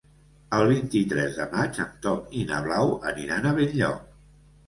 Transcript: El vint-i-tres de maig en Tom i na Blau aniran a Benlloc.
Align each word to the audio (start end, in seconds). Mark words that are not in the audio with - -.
El 0.59 0.63
vint-i-tres 0.69 1.35
de 1.41 1.45
maig 1.51 1.77
en 1.83 1.91
Tom 2.07 2.23
i 2.39 2.45
na 2.53 2.61
Blau 2.69 2.95
aniran 3.13 3.45
a 3.51 3.55
Benlloc. 3.61 4.09